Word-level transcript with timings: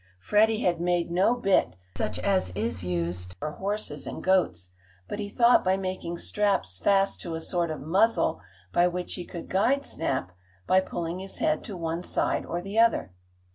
Freddie 0.19 0.61
had 0.61 0.81
made 0.81 1.11
no 1.11 1.35
bit, 1.35 1.75
such 1.95 2.17
as 2.17 2.51
is 2.55 2.83
used 2.83 3.35
for 3.37 3.51
horses 3.51 4.07
and 4.07 4.23
goats, 4.23 4.71
but 5.07 5.19
he 5.19 5.29
thought 5.29 5.63
by 5.63 5.77
making 5.77 6.17
straps 6.17 6.79
fast 6.79 7.21
to 7.21 7.35
a 7.35 7.39
sort 7.39 7.69
of 7.69 7.79
muzzle 7.81 8.41
by 8.73 8.87
which 8.87 9.13
he 9.13 9.23
could 9.23 9.47
guide 9.47 9.85
Snap, 9.85 10.31
by 10.65 10.79
pulling 10.81 11.19
his 11.19 11.37
head 11.37 11.63
to 11.65 11.77
one 11.77 12.01
side 12.01 12.47
or 12.47 12.63
the 12.63 12.79
other. 12.79 13.11